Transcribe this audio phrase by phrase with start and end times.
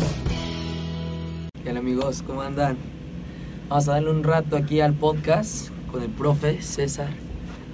[1.53, 2.25] ¿Qué tal amigos?
[2.27, 2.78] ¿Cómo andan?
[3.69, 7.11] Vamos a darle un rato aquí al podcast con el profe César,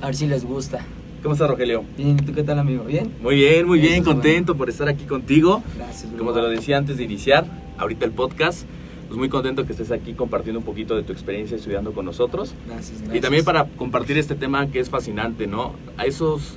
[0.01, 0.81] a ver si les gusta.
[1.23, 1.85] ¿Cómo estás, Rogelio?
[1.99, 2.85] Bien, ¿y tú qué tal amigo?
[2.85, 3.13] ¿Bien?
[3.23, 5.63] Muy bien, muy bien, contento por estar aquí contigo.
[5.77, 6.11] Gracias.
[6.17, 7.45] Como te lo decía antes de iniciar,
[7.77, 8.67] ahorita el podcast,
[9.09, 12.55] pues muy contento que estés aquí compartiendo un poquito de tu experiencia estudiando con nosotros.
[12.67, 13.23] Gracias, Y gracias.
[13.23, 15.75] también para compartir este tema que es fascinante, ¿no?
[15.99, 16.57] A esos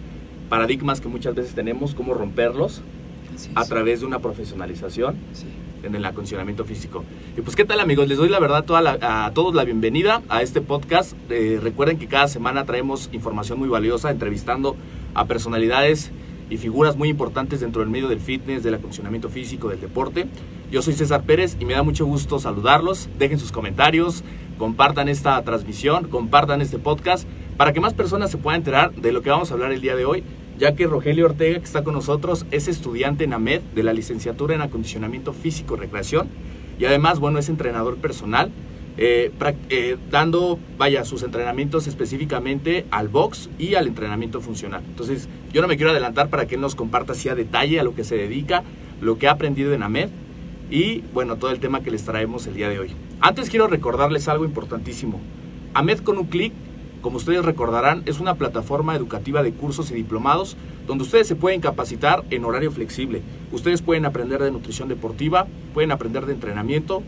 [0.49, 2.81] paradigmas que muchas veces tenemos, cómo romperlos
[3.55, 5.45] a través de una profesionalización Sí.
[5.83, 7.03] En el acondicionamiento físico.
[7.37, 8.07] Y pues, ¿qué tal amigos?
[8.07, 8.65] Les doy la verdad
[9.01, 11.13] a todos la bienvenida a este podcast.
[11.29, 14.75] Eh, recuerden que cada semana traemos información muy valiosa, entrevistando
[15.13, 16.11] a personalidades
[16.49, 20.27] y figuras muy importantes dentro del medio del fitness, del acondicionamiento físico, del deporte.
[20.71, 23.09] Yo soy César Pérez y me da mucho gusto saludarlos.
[23.17, 24.23] Dejen sus comentarios,
[24.57, 27.27] compartan esta transmisión, compartan este podcast
[27.57, 29.95] para que más personas se puedan enterar de lo que vamos a hablar el día
[29.95, 30.23] de hoy,
[30.57, 34.55] ya que Rogelio Ortega, que está con nosotros, es estudiante en AMED de la licenciatura
[34.55, 36.29] en acondicionamiento físico y recreación
[36.79, 38.51] y además, bueno, es entrenador personal,
[38.97, 39.31] eh,
[39.69, 44.83] eh, dando, vaya, sus entrenamientos específicamente al box y al entrenamiento funcional.
[44.87, 47.83] Entonces, yo no me quiero adelantar para que él nos comparta así a detalle a
[47.83, 48.63] lo que se dedica,
[49.01, 50.09] lo que ha aprendido en AMED
[50.69, 52.91] y, bueno, todo el tema que les traemos el día de hoy.
[53.19, 55.19] Antes quiero recordarles algo importantísimo.
[55.73, 56.53] AMED con un clic,
[57.03, 60.55] como ustedes recordarán, es una plataforma educativa de cursos y diplomados
[60.87, 63.21] donde ustedes se pueden capacitar en horario flexible.
[63.51, 67.03] Ustedes pueden aprender de nutrición deportiva, pueden aprender de entrenamiento,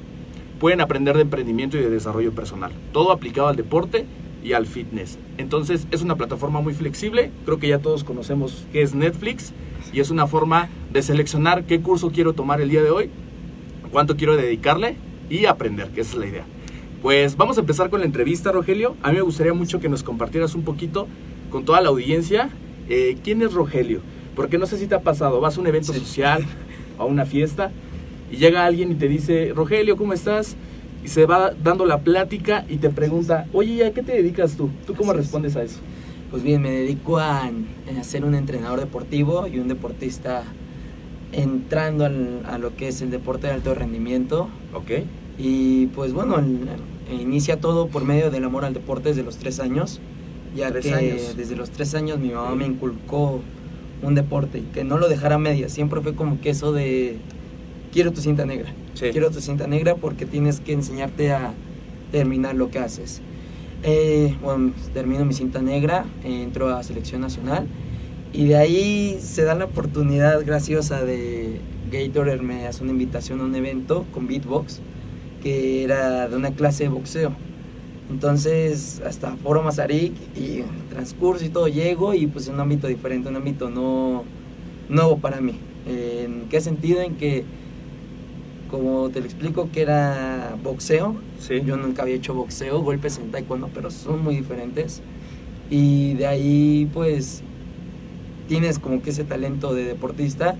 [0.60, 2.74] pueden aprender de emprendimiento y de desarrollo personal.
[2.92, 4.06] Todo aplicado al deporte
[4.44, 5.18] y al fitness.
[5.38, 7.32] Entonces es una plataforma muy flexible.
[7.46, 9.54] Creo que ya todos conocemos qué es Netflix
[9.94, 13.10] y es una forma de seleccionar qué curso quiero tomar el día de hoy,
[13.94, 14.98] cuánto quiero dedicarle
[15.30, 16.46] y aprender, que esa es la idea.
[17.06, 18.96] Pues vamos a empezar con la entrevista, Rogelio.
[19.04, 21.06] A mí me gustaría mucho que nos compartieras un poquito
[21.52, 22.50] con toda la audiencia
[22.90, 24.00] eh, quién es Rogelio.
[24.36, 26.44] Porque no sé si te ha pasado, vas a un evento social,
[26.98, 27.70] a una fiesta,
[28.32, 30.56] y llega alguien y te dice, Rogelio, ¿cómo estás?
[31.04, 34.58] Y se va dando la plática y te pregunta, oye, ¿y a qué te dedicas
[34.58, 34.72] tú?
[34.88, 35.26] ¿Tú cómo Así es.
[35.28, 35.82] respondes a eso?
[36.32, 37.44] Pues bien, me dedico a,
[38.00, 40.42] a ser un entrenador deportivo y un deportista
[41.34, 44.50] entrando al- a lo que es el deporte de alto rendimiento.
[44.74, 44.90] ¿Ok?
[45.38, 46.62] Y pues bueno, el-
[47.12, 50.00] inicia todo por medio del amor al deporte desde los tres años,
[50.56, 51.36] ya Tres que años.
[51.38, 53.42] desde los tres años mi mamá me inculcó
[54.02, 57.18] un deporte y que no lo dejara a medias, siempre fue como que eso de
[57.92, 59.08] quiero tu cinta negra, Sí.
[59.12, 61.54] quiero tu cinta negra porque tienes que enseñarte a
[62.12, 63.22] terminar lo que haces.
[63.84, 67.68] Eh, bueno, termino mi cinta negra, entro a selección nacional
[68.34, 71.60] y de ahí se da la oportunidad graciosa de
[71.92, 74.80] Gatorade me hace una invitación a un evento con Beatbox
[75.46, 77.32] que era de una clase de boxeo.
[78.10, 83.30] Entonces, hasta Foro Mazarik y transcurso y todo llego y pues en un ámbito diferente,
[83.30, 84.24] un ámbito no
[84.90, 85.54] nuevo para mí.
[85.86, 87.00] ¿En qué sentido?
[87.02, 87.44] En que,
[88.72, 91.16] como te lo explico, que era boxeo.
[91.40, 91.62] Sí.
[91.64, 95.04] Yo nunca había hecho boxeo, golpes en taekwondo, pero son muy diferentes.
[95.70, 97.44] Y de ahí, pues,
[98.48, 100.56] tienes como que ese talento de deportista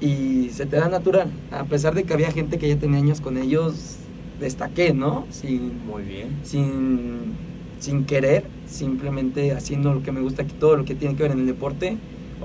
[0.00, 1.30] y se te da natural.
[1.50, 3.96] A pesar de que había gente que ya tenía años con ellos,
[4.40, 5.26] destaqué, ¿no?
[5.30, 6.36] Sin, Muy bien.
[6.42, 7.34] sin,
[7.80, 11.40] sin querer, simplemente haciendo lo que me gusta, todo lo que tiene que ver en
[11.40, 11.96] el deporte,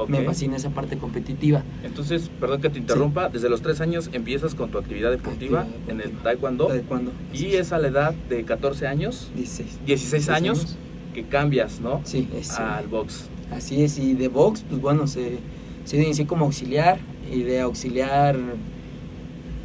[0.07, 1.63] me fascina esa parte competitiva.
[1.83, 5.89] Entonces, perdón que te interrumpa, desde los tres años empiezas con tu actividad deportiva Actividad
[5.89, 7.11] en el taekwondo Taekwondo.
[7.33, 9.79] y es a la edad de 14 años, 16.
[9.85, 10.77] 16 años,
[11.13, 11.99] que cambias, ¿no?
[12.05, 13.25] Sí, es, Al box.
[13.51, 13.97] así es.
[13.99, 15.39] Y de box, pues bueno, se,
[15.83, 16.99] se inicié como auxiliar
[17.31, 18.37] y de auxiliar,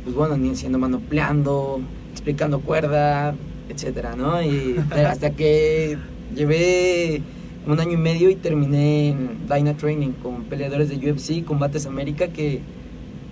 [0.05, 1.81] pues bueno, ni siendo manopleando,
[2.13, 3.35] explicando cuerda,
[3.69, 4.43] etcétera, ¿no?
[4.43, 5.99] Y hasta que
[6.35, 7.23] llevé
[7.67, 12.29] un año y medio y terminé en Dyna Training con peleadores de UFC, Combates América,
[12.29, 12.61] que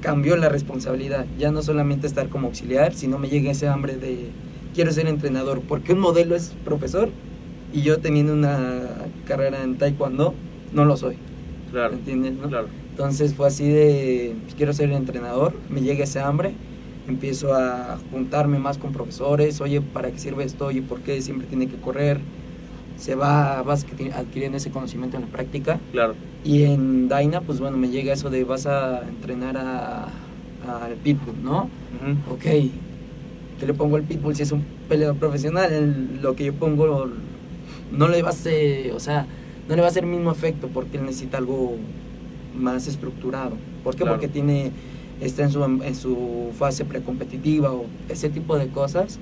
[0.01, 1.27] cambió la responsabilidad.
[1.39, 4.31] Ya no solamente estar como auxiliar, sino me llega ese hambre de
[4.75, 7.09] quiero ser entrenador, porque un modelo es profesor
[7.73, 8.83] y yo teniendo una
[9.27, 10.35] carrera en Taekwondo
[10.73, 11.17] no lo soy.
[11.71, 11.95] Claro.
[11.95, 12.35] ¿Entiendes?
[12.35, 12.49] no?
[12.49, 12.69] Claro.
[12.95, 16.53] Entonces fue así de, pues, quiero ser entrenador, me llega ese hambre,
[17.09, 20.67] empiezo a juntarme más con profesores, oye, ¿para qué sirve esto?
[20.67, 22.21] Oye, ¿por qué siempre tiene que correr?
[22.97, 25.81] Se va, vas adquiri- adquiriendo ese conocimiento en la práctica.
[25.91, 26.15] Claro.
[26.45, 30.05] Y en Daina, pues bueno, me llega eso de vas a entrenar a-
[30.85, 31.63] al Pitbull, ¿no?
[31.65, 32.35] Ujú.
[32.35, 32.43] Ok,
[33.59, 35.73] ¿qué le pongo al Pitbull si es un peleador profesional?
[35.73, 37.09] El- lo que yo pongo
[37.91, 39.27] no le va a hacer, o sea,
[39.69, 41.75] no le va a hacer el mismo efecto porque él necesita algo
[42.57, 43.57] más estructurado.
[43.83, 44.03] ¿Por qué?
[44.03, 44.13] Claro.
[44.15, 44.73] Porque tiene,
[45.21, 49.19] está en su, en su fase precompetitiva o ese tipo de cosas,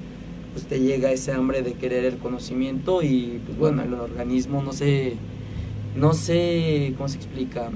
[0.52, 4.72] pues te llega ese hambre de querer el conocimiento y pues bueno, el organismo no
[4.72, 5.14] sé,
[5.96, 7.70] no sé cómo se explica,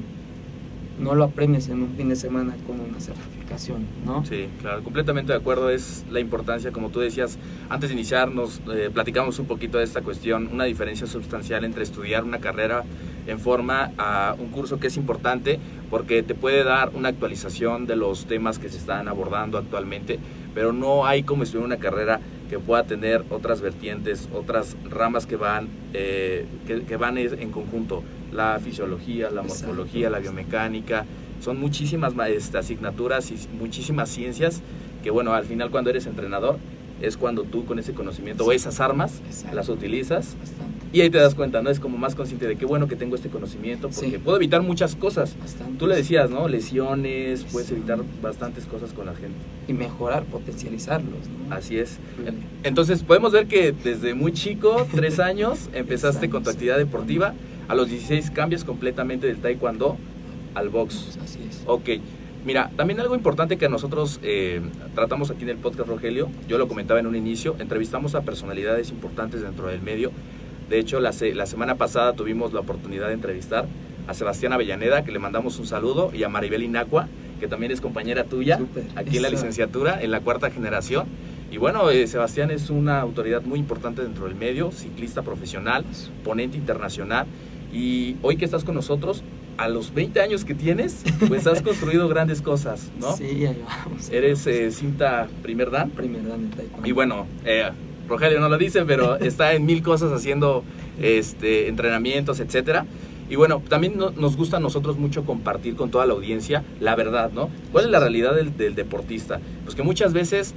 [1.00, 4.25] no lo aprendes en un fin de semana con una certificación, ¿no?
[4.25, 5.70] Sí, claro, completamente de acuerdo.
[5.70, 7.38] Es la importancia, como tú decías,
[7.69, 11.82] antes de iniciar nos eh, platicamos un poquito de esta cuestión, una diferencia sustancial entre
[11.82, 12.85] estudiar una carrera
[13.26, 15.58] en forma a un curso que es importante
[15.90, 20.19] porque te puede dar una actualización de los temas que se están abordando actualmente,
[20.55, 22.20] pero no hay como estudiar una carrera
[22.50, 28.02] que pueda tener otras vertientes, otras ramas que van, eh, que, que van en conjunto,
[28.32, 31.05] la fisiología, la morfología, la biomecánica,
[31.40, 34.62] son muchísimas ma- este, asignaturas y muchísimas ciencias
[35.02, 36.58] que bueno, al final cuando eres entrenador
[37.02, 39.20] es cuando tú con ese conocimiento o esas armas
[39.52, 40.34] las utilizas.
[40.97, 41.71] Y ahí te das cuenta, ¿no?
[41.71, 44.19] Es como más consciente de qué bueno que tengo este conocimiento porque Sí.
[44.19, 45.37] puedo evitar muchas cosas.
[45.79, 46.49] Tú le decías, ¿no?
[46.49, 49.37] Lesiones, puedes evitar bastantes cosas con la gente.
[49.69, 51.29] y mejorar, potencializarlos.
[51.49, 51.55] ¿no?
[51.55, 51.99] Así es.
[52.63, 57.35] Entonces podemos ver que desde muy chico, tres años, empezaste con tu actividad deportiva.
[57.69, 59.97] A los 16 cambias completamente del taekwondo
[60.55, 61.19] al box.
[61.23, 61.63] Así es.
[61.67, 61.89] Ok,
[62.45, 64.61] mira, también algo importante que nosotros eh,
[64.95, 68.91] tratamos aquí en el podcast Rogelio, yo lo comentaba en un inicio, entrevistamos a personalidades
[68.91, 70.13] importantes dentro del medio.
[70.69, 73.67] De hecho, la, la semana pasada tuvimos la oportunidad de entrevistar
[74.07, 77.09] a Sebastián Avellaneda, que le mandamos un saludo, y a Maribel Inacua,
[77.41, 78.61] que también es compañera tuya
[78.95, 81.07] aquí en la licenciatura, en la cuarta generación.
[81.51, 85.85] Y bueno, eh, Sebastián es una autoridad muy importante dentro del medio, ciclista profesional,
[86.25, 87.27] ponente internacional.
[87.73, 89.23] Y hoy que estás con nosotros,
[89.59, 93.17] a los 20 años que tienes, pues has construido grandes cosas, ¿no?
[93.17, 94.11] Sí, ahí vamos.
[94.11, 95.91] Eres eh, cinta primer dan.
[95.91, 96.89] primer dan taekwondo.
[96.89, 97.71] Y bueno, eh,
[98.08, 100.62] Rogelio no lo dice, pero está en mil cosas haciendo
[101.00, 102.87] este, entrenamientos, etcétera.
[103.29, 106.95] Y bueno, también no- nos gusta a nosotros mucho compartir con toda la audiencia la
[106.95, 107.50] verdad, ¿no?
[107.73, 109.40] ¿Cuál es la realidad del, del deportista?
[109.64, 110.54] Pues que muchas veces,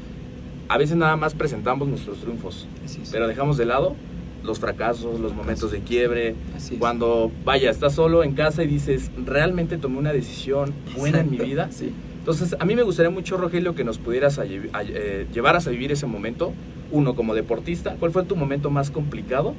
[0.68, 2.68] a veces nada más presentamos nuestros triunfos,
[3.12, 3.96] pero dejamos de lado
[4.44, 6.36] los fracasos, los momentos de quiebre,
[6.78, 11.38] cuando, vaya, estás solo en casa y dices, realmente tomé una decisión buena en mi
[11.40, 11.70] vida.
[11.72, 11.92] Sí.
[12.30, 15.72] Entonces, a mí me gustaría mucho, Rogelio, que nos pudieras a a- eh, llevaras a
[15.72, 16.54] vivir ese momento.
[16.92, 19.56] Uno, como deportista, ¿cuál fue tu momento más complicado?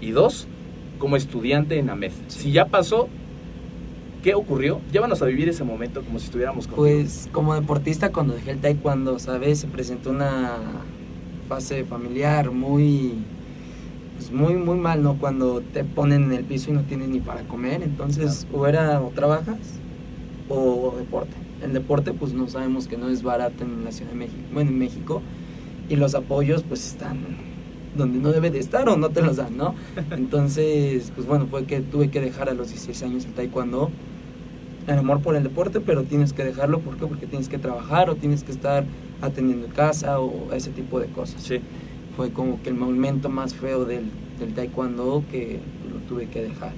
[0.00, 0.48] Y dos,
[0.98, 2.10] como estudiante en AMED.
[2.26, 3.08] Si ya pasó,
[4.24, 4.80] ¿qué ocurrió?
[4.90, 6.82] Llévanos a vivir ese momento como si estuviéramos contigo.
[6.88, 9.60] Pues como deportista cuando dejé el taekwondo, ¿sabes?
[9.60, 10.56] Se presentó una
[11.48, 13.12] fase familiar muy
[14.16, 15.18] pues muy muy mal, ¿no?
[15.18, 19.00] Cuando te ponen en el piso y no tienes ni para comer, entonces o era
[19.00, 19.58] o trabajas
[20.48, 21.47] o deporte.
[21.62, 24.70] El deporte pues no sabemos que no es barato en la Ciudad de México, bueno,
[24.70, 25.22] en México
[25.88, 27.18] y los apoyos pues están
[27.96, 29.74] donde no debe de estar o no te los dan, ¿no?
[30.10, 33.90] Entonces, pues bueno, fue que tuve que dejar a los 16 años el taekwondo
[34.92, 37.06] el amor por el deporte, pero tienes que dejarlo ¿por qué?
[37.06, 38.84] porque tienes que trabajar o tienes que estar
[39.20, 41.42] atendiendo casa o ese tipo de cosas.
[41.42, 41.60] Sí.
[42.16, 44.10] Fue como que el momento más feo del,
[44.40, 45.60] del taekwondo que
[45.90, 46.72] lo tuve que dejar.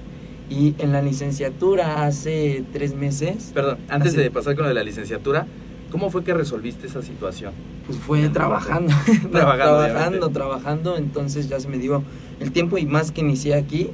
[0.51, 4.83] Y en la licenciatura hace tres meses, Perdón, antes de pasar con lo de la
[4.83, 5.47] licenciatura,
[5.91, 7.53] ¿cómo fue que resolviste esa situación?
[7.85, 8.93] pues fue trabajando,
[9.31, 12.03] Trabajando, trabajando, trabajando, entonces ya se me dio
[12.41, 13.91] el tiempo y más que inicié aquí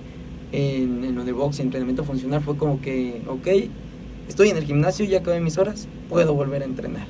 [0.52, 3.48] en, en lo de box y entrenamiento funcional fue como que, ok,
[4.28, 7.06] estoy en el gimnasio, ya acabé mis horas, puedo volver a entrenar.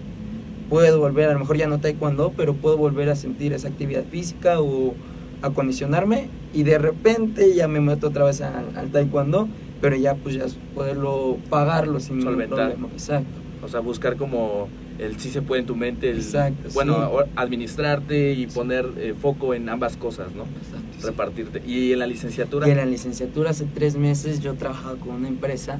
[0.69, 4.03] puedo volver, a lo mejor ya no taekwondo, pero puedo volver a sentir esa actividad
[4.11, 4.93] física o
[5.41, 9.47] acondicionarme y de repente ya me meto otra vez al, al taekwondo,
[9.81, 12.57] pero ya pues ya poderlo pagarlo sin Solventar.
[12.71, 12.87] problema.
[12.93, 13.39] Exacto.
[13.63, 14.67] O sea, buscar como
[14.99, 17.31] el sí se puede en tu mente, el, Exacto, bueno, sí.
[17.35, 18.55] administrarte y Sí.
[18.55, 20.43] poner eh, foco en ambas cosas, ¿no?
[20.43, 21.05] Exacto, sí.
[21.05, 21.61] Repartirte.
[21.67, 25.27] Y en la licenciatura, Y en la licenciatura hace tres meses yo trabajaba con una
[25.27, 25.79] empresa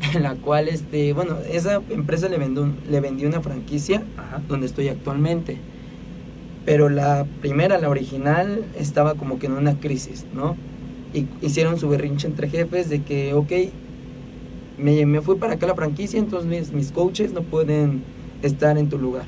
[0.14, 4.42] en la cual, este, bueno, esa empresa le vendió, le vendió una franquicia Ajá.
[4.48, 5.58] donde estoy actualmente.
[6.66, 10.56] Pero la primera, la original, estaba como que en una crisis, ¿no?
[11.14, 13.52] Y hicieron su berrinche entre jefes de que, ok,
[14.76, 18.02] me, me fui para acá la franquicia, entonces mis, mis coaches no pueden
[18.42, 19.24] estar en tu lugar.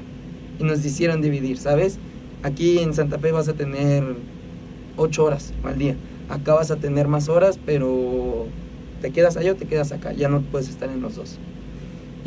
[0.58, 1.98] Y nos hicieron dividir, ¿sabes?
[2.42, 4.04] Aquí en Santa Fe vas a tener
[4.96, 5.94] ocho horas al día.
[6.28, 8.46] Acá vas a tener más horas, pero
[9.00, 10.12] te quedas allá o te quedas acá.
[10.12, 11.38] Ya no puedes estar en los dos.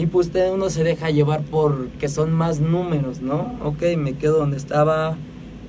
[0.02, 3.54] Y pues usted uno se deja llevar por que son más números, ¿no?
[3.64, 5.16] Ok, me quedo donde estaba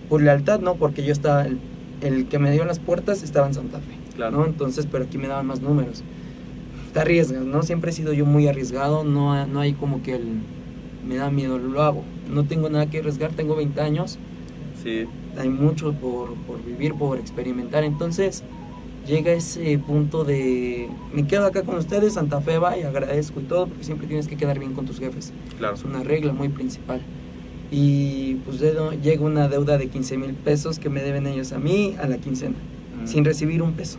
[0.09, 0.77] por lealtad, ¿no?
[0.77, 1.59] Porque yo estaba, el,
[2.01, 4.39] el que me dio las puertas estaba en Santa Fe, Claro.
[4.39, 4.47] ¿no?
[4.47, 6.03] Entonces, pero aquí me daban más números.
[6.95, 7.63] Te arriesgas, ¿no?
[7.63, 10.25] Siempre he sido yo muy arriesgado, no, no hay como que el,
[11.07, 12.03] me da miedo, lo hago.
[12.33, 14.19] No tengo nada que arriesgar, tengo 20 años,
[14.83, 15.05] Sí,
[15.39, 17.85] hay mucho por, por vivir, por experimentar.
[17.85, 18.45] Entonces
[19.07, 23.45] llega ese punto de, me quedo acá con ustedes, Santa Fe va y agradezco y
[23.45, 25.33] todo, porque siempre tienes que quedar bien con tus jefes.
[25.59, 25.75] claro.
[25.75, 27.01] Es una regla muy principal.
[27.71, 31.95] Y pues llega una deuda de 15 mil pesos que me deben ellos a mí
[32.01, 32.55] a la quincena,
[33.03, 33.07] Mm.
[33.07, 33.99] sin recibir un peso,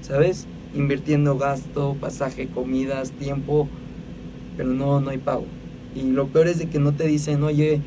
[0.00, 0.46] ¿sabes?
[0.76, 3.68] Invirtiendo gasto, pasaje, comidas, tiempo,
[4.56, 5.44] pero no, no hay pago.
[5.96, 7.80] Y lo peor es de que no te dicen, oye,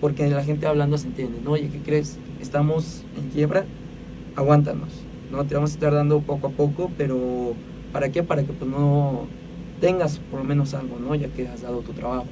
[0.00, 1.52] porque la gente hablando se entiende, ¿no?
[1.52, 2.18] Oye, ¿qué crees?
[2.40, 3.64] Estamos en quiebra,
[4.34, 4.88] aguántanos,
[5.30, 5.44] ¿no?
[5.44, 7.54] Te vamos a estar dando poco a poco, pero
[7.92, 8.22] ¿para qué?
[8.22, 9.26] Para que pues no
[9.80, 11.14] tengas por lo menos algo, ¿no?
[11.14, 12.26] Ya que has dado tu trabajo.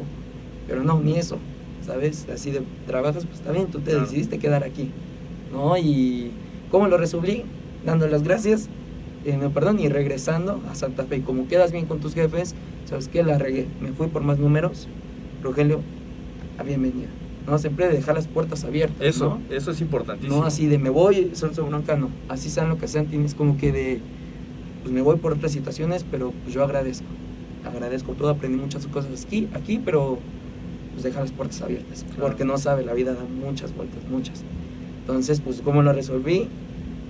[0.67, 1.37] Pero no, ni eso,
[1.85, 2.27] ¿sabes?
[2.33, 4.01] Así de trabajas, pues está bien, tú te Claro.
[4.07, 4.91] decidiste quedar aquí,
[5.53, 5.77] ¿no?
[5.77, 6.31] Y
[6.71, 7.43] ¿cómo lo resolví?
[7.85, 8.69] Dando las gracias,
[9.27, 11.19] eh, no, perdón, y regresando a Santa Fe.
[11.19, 12.55] Y como quedas bien con tus jefes,
[12.89, 13.23] ¿sabes qué?
[13.23, 14.89] La regué, me fui por más números,
[15.43, 15.81] Rogelio,
[16.59, 17.09] a bienvenida.
[17.47, 18.97] No, siempre dejar las puertas abiertas.
[19.01, 19.55] Eso, ¿no?
[19.55, 20.41] eso es importantísimo.
[20.41, 22.09] No así de me voy, son bronca, no.
[22.29, 24.01] Así sean lo que sean, tienes como que de,
[24.83, 27.07] pues me voy por otras situaciones, pero pues yo agradezco.
[27.65, 30.19] Agradezco todo, aprendí muchas cosas aquí, aquí pero
[30.93, 32.05] pues deja las puertas abiertas.
[32.05, 32.23] Claro.
[32.23, 34.43] Porque no sabe, la vida da muchas vueltas, muchas.
[35.01, 36.49] Entonces, pues cómo lo resolví,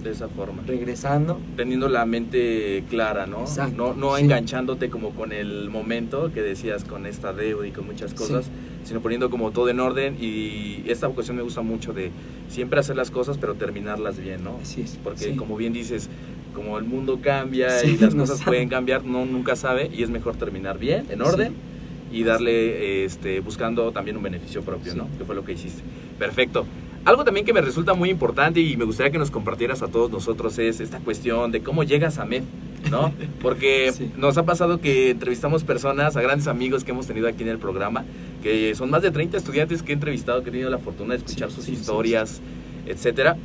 [0.02, 0.62] De esa forma.
[0.66, 1.38] regresando.
[1.56, 3.40] Teniendo la mente clara, ¿no?
[3.40, 4.22] Exacto, No, no sí.
[4.24, 8.50] enganchándote como con el momento que decías con esta deuda y con muchas cosas, Sí.
[8.84, 12.10] Sino poniendo como todo en orden y esta ocasión me gusta mucho de
[12.48, 14.58] siempre hacer las cosas pero terminarlas bien, ¿no?
[14.62, 14.98] Así es.
[15.02, 15.36] Porque sí.
[15.36, 16.08] como bien dices,
[16.54, 18.50] como el mundo cambia Sí, y las no cosas sabe.
[18.50, 21.52] pueden cambiar, no nunca sabe y es mejor terminar bien, en orden
[22.12, 24.98] y darle este buscando también un beneficio propio, Sí.
[24.98, 25.08] ¿no?
[25.18, 25.82] Que fue lo que hiciste.
[26.18, 26.64] Perfecto.
[27.04, 30.10] Algo también que me resulta muy importante y me gustaría que nos compartieras a todos
[30.10, 32.44] nosotros es esta cuestión de cómo llegas a MED,
[32.90, 33.12] ¿no?
[33.40, 34.10] Porque Sí.
[34.16, 37.58] nos ha pasado que entrevistamos personas, a grandes amigos que hemos tenido aquí en el
[37.58, 38.04] programa,
[38.42, 41.18] que son más de 30 estudiantes que he entrevistado, que he tenido la fortuna de
[41.18, 42.40] escuchar Sí, sus sí, historias,
[42.86, 43.36] etcétera.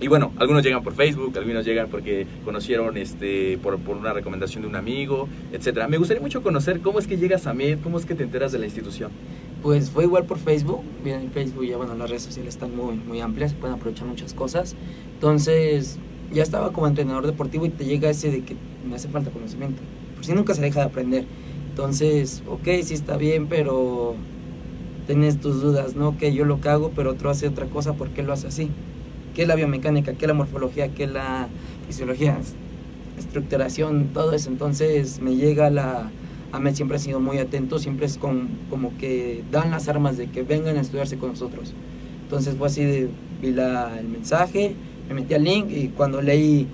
[0.00, 4.62] Y bueno, algunos llegan por Facebook, algunos llegan porque conocieron este por, por una recomendación
[4.62, 5.86] de un amigo, etcétera.
[5.88, 8.50] Me gustaría mucho conocer cómo es que llegas a MED, cómo es que te enteras
[8.52, 9.12] de la institución.
[9.62, 10.82] Pues fue igual por Facebook.
[11.02, 14.06] Bien, en Facebook ya, bueno, las redes sociales están muy, muy amplias, se pueden aprovechar
[14.06, 14.74] muchas cosas.
[15.14, 15.98] Entonces,
[16.32, 18.56] ya estaba como entrenador deportivo y te llega ese de que
[18.88, 19.82] me hace falta conocimiento.
[20.14, 21.24] Por si nunca se deja de aprender.
[21.70, 24.14] Entonces, ok, sí está bien, pero
[25.06, 26.16] tienes tus dudas, ¿no?
[26.16, 28.70] Que yo lo que hago, pero otro hace otra cosa, ¿por qué lo hace así?
[29.34, 30.14] ¿Qué es la biomecánica?
[30.14, 30.88] ¿Qué es la morfología?
[30.94, 31.48] ¿Qué es la
[31.86, 32.38] fisiología?
[33.18, 34.50] Estructuración, todo eso.
[34.50, 36.10] Entonces, me llega la
[36.54, 40.28] AMED siempre ha sido muy atento, siempre es con, como que dan las armas de
[40.28, 41.72] que vengan a estudiarse con nosotros.
[42.22, 43.08] Entonces fue así de,
[43.42, 44.76] vi la, el mensaje,
[45.08, 46.66] me metí al link y cuando leí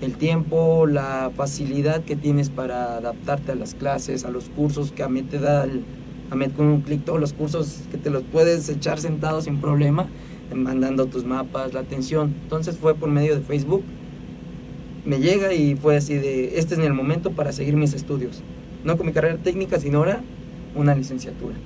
[0.00, 5.02] el tiempo, la facilidad que tienes para adaptarte a las clases, a los cursos que
[5.02, 5.82] AMED te da, el,
[6.30, 10.06] AMED con un clic, todos los cursos que te los puedes echar sentado sin problema,
[10.54, 12.34] mandando tus mapas, la atención.
[12.42, 13.82] Entonces fue por medio de Facebook,
[15.04, 18.42] me llega y fue así de, este es el momento para seguir mis estudios
[18.86, 20.20] no con mi carrera técnica, sino ahora
[20.74, 21.56] una licenciatura.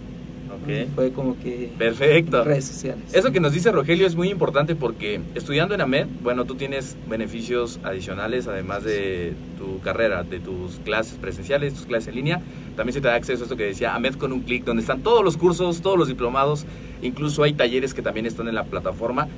[0.95, 2.45] Fue como que Perfecto.
[2.45, 3.05] redes sociales.
[3.13, 6.97] Eso que nos dice Rogelio es muy importante porque estudiando en AMED, bueno, tú tienes
[7.09, 12.41] beneficios adicionales además de tu carrera, de tus clases presenciales, tus clases en línea.
[12.77, 15.01] También se te da acceso a esto que decía AMED con un clic, donde están
[15.03, 16.65] todos los cursos, todos los diplomados,
[17.03, 19.29] incluso hay talleres que también están en la plataforma.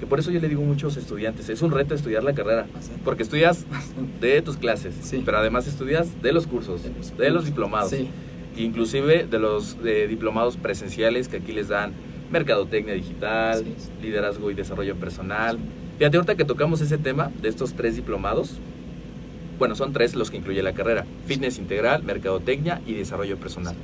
[0.00, 2.66] Que por eso yo le digo a muchos estudiantes, es un reto estudiar la carrera,
[3.04, 3.64] porque estudias
[4.20, 5.22] de tus clases, Sí.
[5.24, 6.82] pero además estudias de los cursos,
[7.16, 7.90] de los, diplomados.
[7.90, 8.08] Sí.
[8.64, 11.92] Inclusive de los de diplomados presenciales que aquí les dan
[12.30, 13.64] mercadotecnia digital,
[14.02, 15.58] liderazgo y desarrollo personal.
[15.98, 18.58] Fíjate, ahorita que tocamos ese tema de estos tres diplomados,
[19.58, 23.74] bueno, son tres los que incluye la carrera, fitness integral, mercadotecnia y desarrollo personal.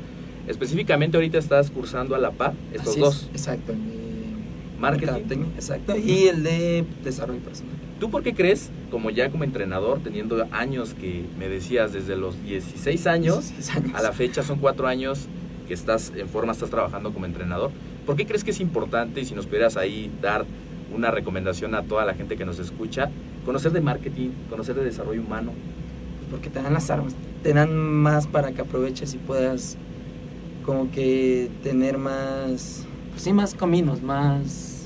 [0.47, 3.23] Específicamente ahorita estás cursando a la par estos Así dos.
[3.23, 3.73] es, exacto.
[3.73, 3.95] El de
[4.79, 5.39] Marketing.
[5.55, 5.97] Exacto.
[5.97, 7.75] Y el de desarrollo personal.
[8.05, 12.35] ¿Tú por qué crees, como ya como entrenador, teniendo años que me decías, desde los
[12.45, 13.95] 16 años 16 años.
[13.95, 15.21] a la fecha son cuatro años
[15.67, 17.71] que estás en forma, estás trabajando como entrenador,
[18.05, 20.45] ¿por qué crees que es importante, y si nos pudieras ahí dar
[20.95, 23.09] una recomendación a toda la gente que nos escucha,
[23.47, 25.53] conocer de marketing, conocer de desarrollo humano?
[26.31, 29.79] porque te dan las armas, te dan más para que aproveches y puedas
[30.67, 34.85] como que tener más, pues sí, más caminos, más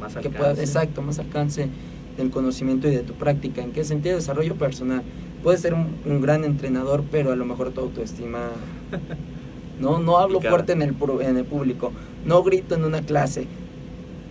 [0.00, 0.38] Más que alcance?
[0.38, 1.68] puedas, exacto, más alcance
[2.16, 3.62] del conocimiento y de tu práctica.
[3.62, 4.16] ¿En qué sentido?
[4.16, 5.02] Desarrollo personal.
[5.42, 8.50] Puedes ser un, un gran entrenador, pero a lo mejor tu autoestima
[9.80, 11.92] no no hablo fuerte en el en el público,
[12.24, 13.46] no grito en una clase.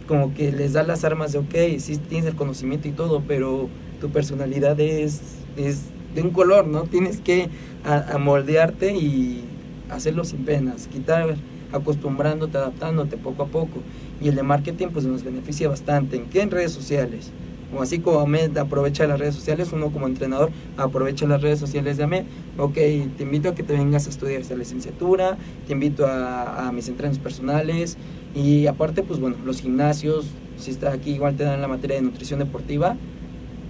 [0.08, 3.70] Como que les da las armas de, ok, sí tienes el conocimiento y todo, pero
[4.02, 5.22] tu personalidad es,
[5.56, 5.84] es
[6.16, 6.84] de un color, ¿no?
[6.84, 7.50] Tienes que
[7.86, 9.44] a- moldearte y
[9.90, 11.36] hacerlo sin penas, quitar,
[11.72, 13.80] acostumbrándote, adaptándote poco a poco.
[14.22, 16.18] Y el de marketing pues nos beneficia bastante.
[16.18, 16.42] ¿En qué?
[16.42, 17.32] En redes sociales.
[17.72, 21.96] Como así como Ahmed aprovecha las redes sociales, uno como entrenador aprovecha las redes sociales
[21.96, 22.26] de Ahmed.
[22.58, 25.38] Ok, te invito a que te vengas a estudiar esta licenciatura,
[25.68, 27.98] te invito a, mis entrenos personales
[28.36, 32.02] y aparte pues bueno, los gimnasios, si estás aquí igual te dan la materia de
[32.02, 32.98] nutrición deportiva,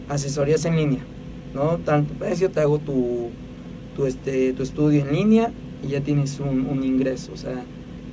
[0.10, 1.02] asesorías en línea,
[1.54, 1.78] ¿no?
[1.78, 3.30] Tanto precio, te hago tu,
[3.96, 5.52] tu, este, tu estudio en línea
[5.84, 7.64] y ya tienes un ingreso, o sea,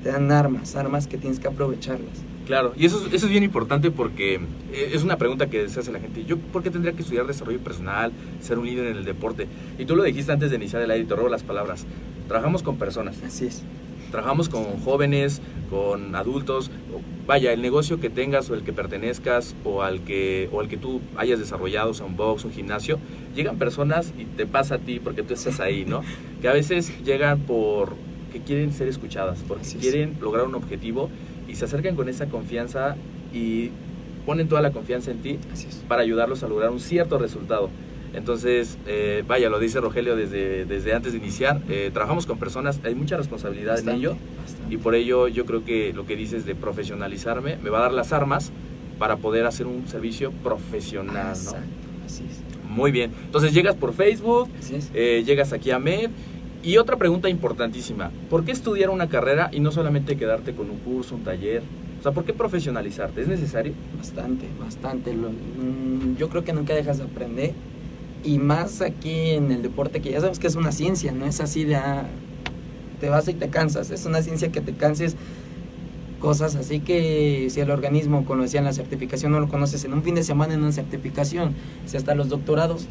[0.03, 2.29] te dan armas, armas que tienes que aprovecharlas.
[2.49, 4.37] Claro, y eso, es- eso es bien importante porque
[4.73, 6.25] eh, es una pregunta que se hace la gente.
[6.25, 9.47] ¿Yo por qué tendría que estudiar desarrollo personal, ser un líder en el deporte?
[9.79, 11.85] Y tú lo dijiste antes de iniciar el aire, te robo las palabras.
[12.27, 13.63] Trabajamos con personas, Así es.
[14.11, 16.71] trabajamos con jóvenes, con adultos.
[17.27, 20.79] Vaya, el negocio que tengas o el que pertenezcas o al que, o al que
[20.79, 22.99] tú hayas desarrollado, o sea, un box, un gimnasio,
[23.37, 26.01] llegan personas y te pasa a ti porque tú estás ahí, ¿no?
[26.41, 27.95] Que a veces llegan por
[28.33, 29.83] que quieren ser escuchadas, porque Así es.
[29.83, 31.11] quieren lograr un objetivo
[31.49, 32.97] y se acercan con esa confianza
[33.33, 33.71] y
[34.27, 35.77] ponen toda la confianza en ti Así es.
[35.89, 37.71] para ayudarlos a lograr un cierto resultado.
[38.15, 42.81] Entonces, eh, vaya, lo dice Rogelio desde, desde antes de iniciar, eh, trabajamos con personas,
[42.85, 44.75] hay mucha responsabilidad en Bastante, ello bastante.
[44.75, 47.93] y por ello yo creo que lo que dices de profesionalizarme me va a dar
[47.93, 48.51] las armas
[48.99, 51.53] para poder hacer un servicio profesional, ¿no?
[52.07, 52.43] Así es.
[52.69, 54.49] Muy bien, entonces llegas por Facebook,
[54.95, 56.11] eh, llegas aquí a MED.
[56.63, 60.79] Y otra pregunta importantísima, ¿por qué estudiar una carrera y no solamente quedarte con un
[60.79, 61.63] curso, un taller?
[62.01, 63.23] O sea, ¿por qué profesionalizarte?
[63.23, 63.73] ¿Es necesario?
[63.97, 65.15] Bastante, bastante.
[65.15, 67.53] Lo- mm, yo creo que nunca dejas de aprender.
[68.25, 71.41] Y más aquí en el deporte, que ya sabes que es una ciencia, no es
[71.41, 72.07] así de ah,
[73.01, 73.91] te vas y te cansas.
[73.93, 75.17] Es una ciencia que te canses
[76.21, 80.03] cosas así que si el organismo, como decían la certificación, no lo conoces en un
[80.03, 81.53] fin de semana en una certificación,
[81.87, 82.87] si hasta los doctorados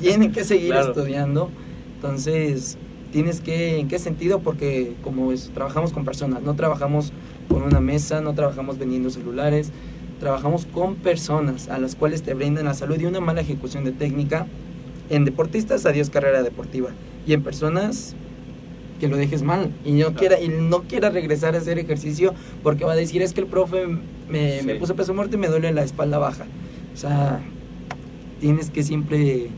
[0.00, 0.88] tienen que seguir Claro.
[0.88, 1.50] estudiando.
[1.98, 2.78] Entonces,
[3.12, 4.38] tienes que, ¿en qué sentido?
[4.38, 7.12] Porque como es, trabajamos con personas, no trabajamos
[7.48, 9.72] con una mesa, no trabajamos vendiendo celulares,
[10.20, 13.90] trabajamos con personas a las cuales te brindan la salud y una mala ejecución de
[13.90, 14.46] técnica.
[15.10, 16.90] En deportistas, adiós carrera deportiva.
[17.26, 18.14] Y en personas,
[19.00, 20.14] que lo dejes mal y no, Claro.
[20.16, 23.46] quiera, y no quiera regresar a hacer ejercicio porque va a decir es que el
[23.46, 23.86] profe
[24.28, 26.46] me, me puso peso muerto y me duele la espalda baja.
[26.94, 27.40] O sea,
[28.40, 29.48] tienes que siempre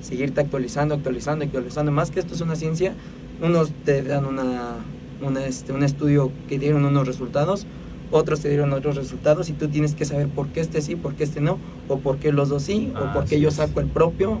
[0.00, 1.92] seguirte actualizando, actualizando, actualizando.
[1.92, 2.94] Más que esto es una ciencia,
[3.42, 4.74] unos te dan una,
[5.22, 7.66] una, este, un estudio que dieron unos resultados,
[8.10, 11.14] otros te dieron otros resultados y tú tienes que saber por qué este sí, por
[11.14, 11.58] qué este no,
[11.88, 14.40] o por qué los dos sí, o por qué yo saco el propio.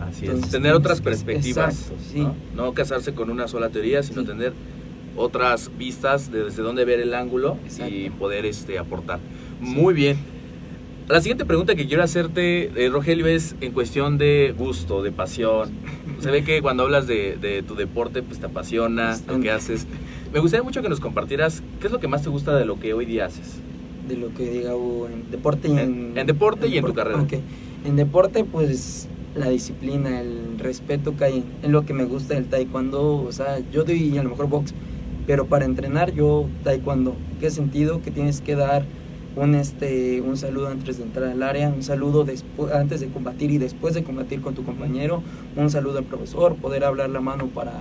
[0.00, 0.48] Así es.
[0.50, 1.74] Tener otras perspectivas.
[1.74, 2.20] exacto, sí.
[2.20, 2.34] ¿no?
[2.54, 4.28] No casarse con una sola teoría, sino Sí.
[4.28, 4.52] tener
[5.16, 7.92] otras vistas de desde dónde ver el ángulo Exacto.
[7.92, 9.18] y poder este, aportar.
[9.60, 10.16] Muy bien.
[11.08, 15.70] La siguiente pregunta que quiero hacerte, eh, Rogelio, es en cuestión de gusto, de pasión.
[16.20, 19.42] Se ve que cuando hablas de, de tu deporte, pues te apasiona lo Bastante.
[19.42, 19.86] que haces.
[20.34, 22.78] Me gustaría mucho que nos compartieras qué es lo que más te gusta de lo
[22.78, 23.56] que hoy día haces.
[24.06, 27.20] de lo que diga en deporte y en, En- en deporte y en tu carrera.
[27.22, 27.34] ok.
[27.86, 32.46] En deporte, pues la disciplina, el respeto que hay en lo que me gusta del
[32.46, 33.22] taekwondo.
[33.22, 34.74] O sea, yo doy a lo mejor box,
[35.26, 37.16] pero para entrenar yo taekwondo.
[37.40, 38.00] ¿Qué sentido?
[38.02, 38.84] Que tienes que dar
[39.38, 42.26] un, este, un saludo antes de entrar al área, un saludo
[42.74, 45.22] antes de combatir y después de combatir con tu compañero,
[45.56, 47.72] un saludo al profesor, poder hablar la mano para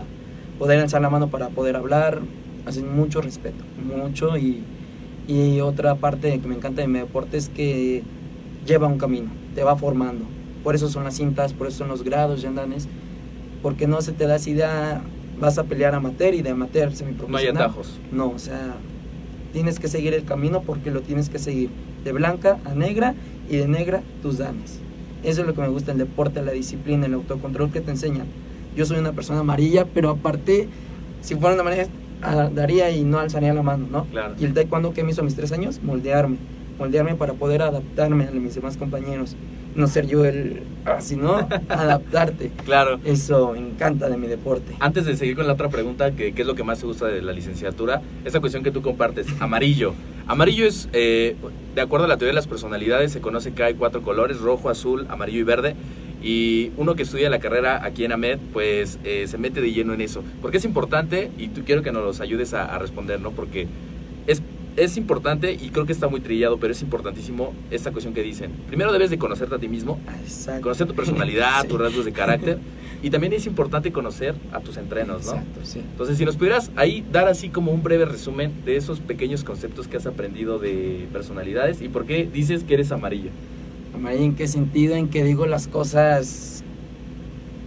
[0.59, 2.19] poder alzar la mano para poder hablar.
[2.65, 4.61] Hacen mucho respeto, mucho y
[5.27, 8.01] y otra parte que me encanta de mi deporte es que
[8.65, 10.23] lleva un camino, te va formando.
[10.63, 12.87] Por eso son las cintas, por eso son los grados, yandanes,
[13.61, 15.01] porque no se te da esa idea
[15.39, 17.63] vas a pelear amateur y de amateur No hay semiprofesional.
[17.63, 17.99] atajos.
[18.11, 18.75] No, o sea,
[19.53, 21.69] tienes que seguir el camino porque lo tienes que seguir
[22.03, 23.15] de blanca a negra
[23.49, 24.79] y de negra tus danes.
[25.23, 28.27] Eso es lo que me gusta el deporte, la disciplina, el autocontrol que te enseñan.
[28.75, 30.67] Yo soy una persona amarilla, pero aparte,
[31.21, 31.87] si fuera una amarilla,
[32.21, 34.05] ah, daría y no alzaría la mano, ¿no?
[34.05, 34.35] Claro.
[34.39, 36.37] Y el taekwondo que me hizo a mis tres años, moldearme.
[36.77, 39.35] Moldearme para poder adaptarme a mis demás compañeros.
[39.75, 41.35] No ser yo el así, ¿no?
[41.69, 42.51] Adaptarte.
[42.65, 42.99] Claro.
[43.05, 44.75] Eso me encanta de mi deporte.
[44.79, 47.07] Antes de seguir con la otra pregunta, que qué es lo que más te gusta
[47.07, 49.93] de la licenciatura, esa cuestión que tú compartes, amarillo.
[50.27, 51.35] Amarillo es, eh,
[51.75, 54.69] de acuerdo a la teoría de las personalidades, se conoce que hay cuatro colores, rojo,
[54.69, 55.75] azul, amarillo y verde.
[56.21, 59.93] Y uno que estudia la carrera aquí en AMED, pues eh, se mete de lleno
[59.93, 60.23] en eso.
[60.41, 63.31] Porque es importante, y tú quiero que nos los ayudes a, a responder, ¿no?
[63.31, 63.67] Porque
[64.25, 64.41] es,
[64.77, 68.51] es importante, y creo que está muy trillado, pero es importantísimo esta cuestión que dicen.
[68.67, 70.61] Primero debes de conocerte a ti mismo, Exacto.
[70.61, 71.67] conocer tu personalidad, Sí.
[71.67, 72.59] tus rasgos de carácter.
[73.03, 75.33] Y también es importante conocer a tus entrenos, ¿no?
[75.33, 75.79] Exacto, sí.
[75.79, 79.87] Entonces, si nos pudieras ahí dar así como un breve resumen de esos pequeños conceptos
[79.87, 83.29] que has aprendido de personalidades y por qué dices que eres amarillo.
[83.93, 86.63] Amarillo en qué sentido, en que digo las cosas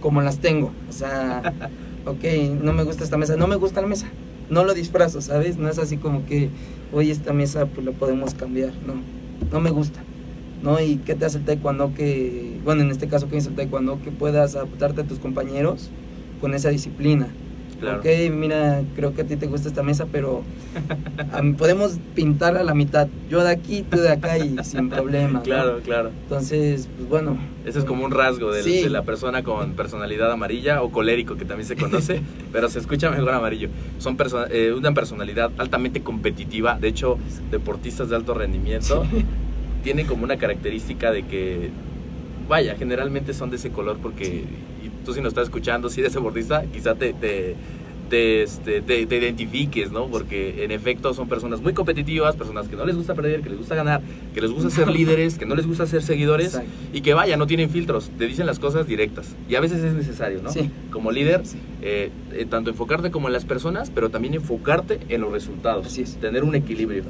[0.01, 0.71] como las tengo.
[0.89, 1.53] O sea,
[2.05, 2.23] ok,
[2.61, 4.07] no me gusta esta mesa, no me gusta la mesa.
[4.51, 5.57] No lo disfrazo, ¿sabes?
[5.57, 6.49] No es así como que,
[6.91, 8.73] oye, esta mesa pues la podemos cambiar.
[8.85, 8.95] No,
[9.49, 10.03] no me gusta.
[10.61, 10.79] ¿No?
[10.79, 14.01] ¿Y qué te hace el taekwondo que, bueno, en este caso, ¿qué dice el taekwondo?
[14.03, 15.89] Que puedas adaptarte a tus compañeros
[16.41, 17.29] con esa disciplina.
[17.81, 17.99] Claro.
[17.99, 20.43] Ok, mira, creo que a ti te gusta esta mesa, pero
[21.41, 23.07] mí podemos pintar a la mitad.
[23.29, 25.39] Yo de aquí, tú de acá y sin problema.
[25.39, 25.43] ¿no?
[25.43, 26.11] Claro, claro.
[26.23, 27.37] Entonces, pues bueno.
[27.65, 28.83] Ese es como un rasgo Sí.
[28.83, 32.21] de la persona con personalidad amarilla o colérico, que también se conoce,
[32.53, 33.69] pero se escucha mejor amarillo.
[33.97, 37.17] Son perso- eh, una personalidad altamente competitiva, de hecho,
[37.51, 39.05] deportistas de alto rendimiento
[39.83, 41.71] tienen como una característica de que,
[42.47, 44.43] vaya, generalmente son de ese color porque,
[45.05, 47.55] tú si nos estás escuchando, si eres deportista, quizá te, te,
[48.09, 50.07] te, este, te- te identifiques, ¿no?
[50.07, 53.57] Porque en efecto son personas muy competitivas, personas que no les gusta perder, que les
[53.57, 54.01] gusta ganar,
[54.33, 56.69] que les gusta ser líderes, que no les gusta ser seguidores Exacto.
[56.91, 59.35] y que vaya, no tienen filtros, te dicen las cosas directas.
[59.47, 60.51] Y a veces es necesario, ¿no?
[60.51, 60.69] Sí.
[60.91, 61.57] Como líder, Sí.
[61.81, 65.87] eh, eh, tanto enfocarte como en las personas, pero también enfocarte en los resultados.
[65.87, 66.17] Así es.
[66.17, 67.03] Tener un equilibrio.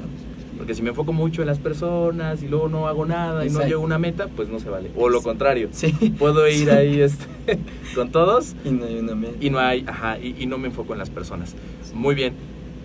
[0.62, 3.54] Porque si me enfoco mucho en las personas y luego no hago nada y no
[3.54, 3.66] Exacto.
[3.68, 4.92] llego a una meta, pues no se vale.
[4.96, 5.70] O lo contrario.
[5.72, 5.90] Sí.
[6.20, 7.26] Puedo ir ahí este,
[7.96, 9.34] con todos Y no hay una meta.
[9.40, 11.56] y no hay, ajá, y, y no me enfoco en las personas.
[11.92, 12.34] Muy bien.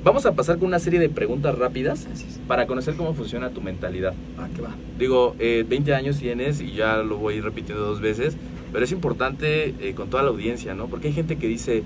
[0.04, 2.08] Vamos a pasar con una serie de preguntas rápidas
[2.48, 4.16] para conocer cómo funciona tu mentalidad.
[4.40, 4.72] Ah, que va.
[4.98, 8.38] Digo, eh, 20 años tienes y ya lo voy repitiendo dos veces,
[8.74, 10.88] pero es importante eh, con toda la audiencia, ¿no?
[10.88, 11.84] Porque hay gente que dice,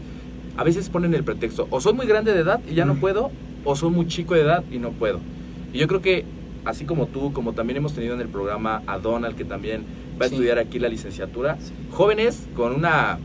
[0.55, 3.29] a veces ponen el pretexto, o soy muy grande de edad y ya no puedo,
[3.65, 5.19] o soy muy chico de edad y no puedo.
[5.73, 6.25] Y yo creo que,
[6.65, 9.83] así como tú, como también hemos tenido en el programa a Donald, que también
[10.21, 10.35] va a Sí.
[10.35, 11.71] estudiar aquí la licenciatura, Sí.
[11.91, 13.19] jóvenes con una,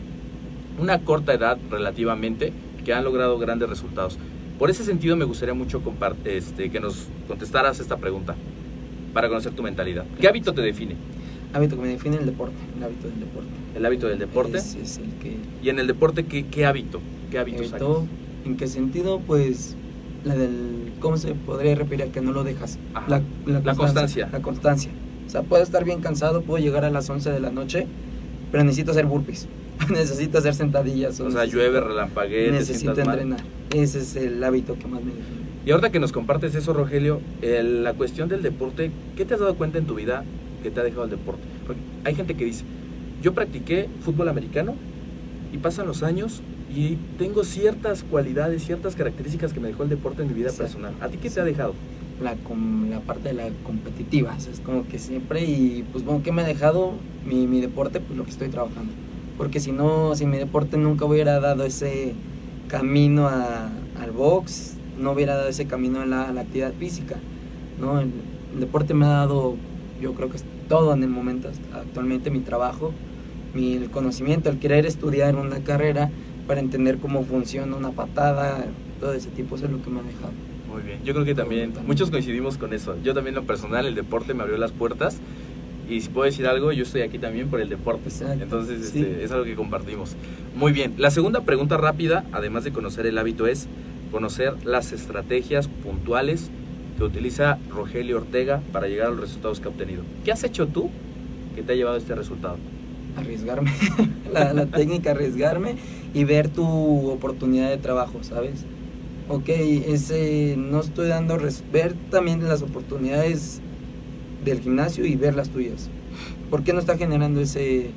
[0.81, 2.53] una corta edad relativamente
[2.85, 4.19] que han logrado grandes resultados.
[4.59, 5.83] Por ese sentido me gustaría mucho
[6.25, 8.35] este, que nos contestaras esta pregunta
[9.13, 10.05] para conocer tu mentalidad.
[10.21, 10.95] ¿Qué hábito te define?
[11.53, 12.55] Hábito que me define el deporte.
[12.77, 13.49] El hábito del deporte.
[13.75, 14.59] El hábito del deporte.
[14.59, 15.37] Ese es el que.
[15.63, 17.01] Y en el deporte, ¿qué, qué hábito?
[17.31, 17.69] ¿Qué hábitos hay?
[17.71, 18.07] Hábito,
[18.45, 19.21] ¿En qué sentido?
[19.27, 19.77] Pues
[20.27, 20.93] la del.
[21.01, 22.79] ¿Cómo se podría referir a que no lo dejas?
[23.09, 24.29] La, La constancia.
[24.33, 24.91] La constancia.
[25.27, 27.87] O sea, puedo estar bien cansado, puedo llegar a las 11 de la noche,
[28.53, 29.47] pero necesito hacer burpees.
[29.91, 31.21] necesito hacer sentadillas.
[31.21, 33.19] O sea, necesito- llueve, relampaguee, te Necesito mal.
[33.19, 33.41] entrenar.
[33.75, 35.47] Ese es el hábito que más me define.
[35.67, 39.41] Y ahorita que nos compartes eso, Rogelio, el- la cuestión del deporte, ¿qué te has
[39.41, 40.25] dado cuenta en tu vida
[40.63, 41.43] que te ha dejado el deporte?
[41.67, 42.65] Porque hay gente que dice,
[43.23, 44.75] yo practiqué fútbol americano
[45.53, 46.41] y pasan los años
[46.75, 50.65] y tengo ciertas cualidades, ciertas características que me dejó el deporte en mi vida Exacto.
[50.75, 50.95] personal.
[51.01, 51.75] ¿A ti qué te ha dejado?
[52.23, 54.35] la, com- la parte de la competitiva.
[54.35, 56.93] o sea, es como que siempre, y pues bueno, ¿qué me ha dejado
[57.27, 58.01] mi, mi deporte?
[58.01, 58.91] Pues lo que estoy trabajando.
[59.37, 62.15] Porque si no, si mi deporte nunca hubiera dado ese
[62.69, 63.69] camino a-
[64.01, 67.17] al box, no hubiera dado ese camino a la, a la actividad física.
[67.79, 68.01] ¿no?
[68.01, 68.11] El,
[68.55, 69.57] el deporte me ha dado,
[70.01, 72.93] yo creo que es todo en el momento, actualmente mi trabajo,
[73.55, 76.11] mi, el conocimiento, el querer estudiar una carrera
[76.47, 78.65] para entender cómo funciona una patada,
[79.01, 80.33] todo ese tipo, eso es lo que me ha dejado.
[80.73, 80.99] Muy bien.
[81.05, 82.97] Yo creo que también muchos coincidimos con eso.
[83.03, 85.19] Yo también lo personal, el deporte me abrió las puertas.
[85.89, 88.09] Y si puedo decir algo, yo estoy aquí también por el deporte.
[88.09, 88.43] Exacto.
[88.43, 89.01] Entonces, Sí.
[89.01, 90.17] este, es algo que compartimos.
[90.57, 90.95] Muy bien.
[90.99, 93.69] La segunda pregunta rápida, además de conocer el hábito, es
[94.11, 96.51] conocer las estrategias puntuales
[96.99, 100.03] que utiliza Rogelio Ortega para llegar a los resultados que ha obtenido.
[100.25, 100.91] ¿Qué has hecho tú
[101.55, 102.57] que te ha llevado a este resultado?
[103.17, 103.73] Arriesgarme,
[104.33, 105.77] la, la técnica arriesgarme
[106.15, 108.65] y ver tu oportunidad de trabajo, ¿sabes?
[109.29, 111.39] Ok, ese, no estoy dando,
[111.73, 113.61] ver también las oportunidades
[114.45, 115.89] del gimnasio y ver las tuyas.
[116.51, 117.91] ¿Por qué no está generando ese,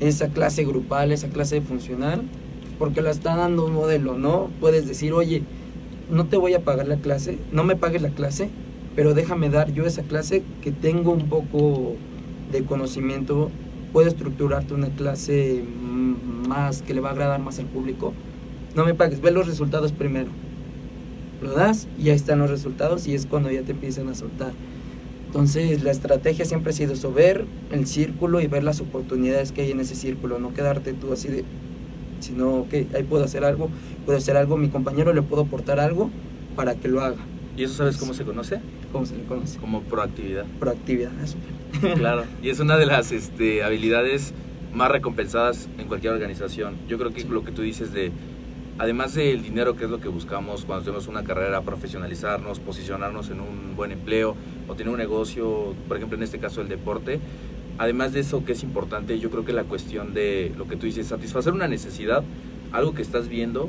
[0.00, 2.24] esa clase grupal, esa clase funcional
[2.78, 4.50] porque lo está dando un modelo, ¿no?
[4.60, 5.42] Puedes decir, oye,
[6.10, 8.48] no te voy a pagar la clase, no me pagues la clase,
[8.96, 11.94] pero déjame dar yo esa clase que tengo un poco
[12.52, 13.50] de conocimiento,
[13.94, 18.12] puedo estructurarte una clase mm, más que le va a agradar más al público.
[18.74, 20.30] No me pagues, ve los resultados primero.
[21.40, 24.52] Lo das y ahí están los resultados y es cuando ya te empiezan a soltar.
[25.28, 29.62] Entonces la estrategia siempre ha sido eso, ver el círculo y ver las oportunidades que
[29.62, 31.44] hay en ese círculo, no quedarte tú así de,
[32.18, 33.68] sino que ahí puedo hacer algo,
[34.04, 36.10] puedo hacer algo, mi compañero le puedo aportar algo
[36.56, 37.24] para que lo haga.
[37.56, 38.60] ¿Y eso sabes cómo se conoce?
[38.92, 39.58] ¿Cómo se le conoce?
[39.58, 40.44] Como proactividad.
[40.58, 41.36] Proactividad, eso.
[41.96, 44.32] Claro, y es una de las este, habilidades
[44.72, 46.74] más recompensadas en cualquier organización.
[46.88, 47.28] Yo creo que Sí.
[47.28, 48.10] lo que tú dices de,
[48.78, 53.40] además del dinero, que es lo que buscamos cuando tenemos una carrera, profesionalizarnos, posicionarnos en
[53.40, 54.34] un buen empleo
[54.66, 57.20] o tener un negocio, por ejemplo en este caso el deporte,
[57.78, 60.86] además de eso que es importante, yo creo que la cuestión de lo que tú
[60.86, 62.24] dices, satisfacer una necesidad,
[62.72, 63.68] algo que estás viendo,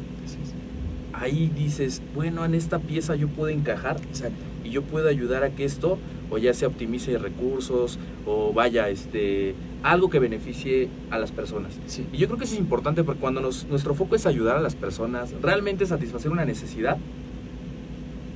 [1.19, 4.35] ahí dices, bueno, en esta pieza yo puedo encajar Exacto.
[4.63, 5.97] y yo puedo ayudar a que esto
[6.29, 11.73] o ya se optimice recursos o vaya este algo que beneficie a las personas.
[11.85, 12.05] Sí.
[12.11, 14.61] Y yo creo que eso es importante porque cuando nos- nuestro foco es ayudar a
[14.61, 16.97] las personas, realmente satisfacer una necesidad,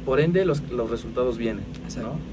[0.05, 1.63] por ende los, los resultados vienen.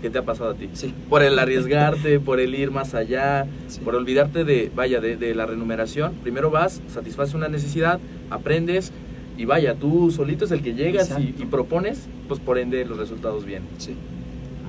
[0.00, 0.68] ¿Qué te ha pasado a ti?
[0.72, 0.94] Sí.
[1.10, 3.80] Por el arriesgarte, por el ir más allá, Sí.
[3.80, 6.12] por olvidarte de, vaya, de, de la remuneración.
[6.22, 7.98] Primero vas, satisfaces una necesidad,
[8.30, 8.92] aprendes
[9.36, 13.44] y vaya, tú solito es el que llegas y, propones, pues por ende los resultados
[13.44, 13.68] vienen.
[13.78, 13.94] Sí.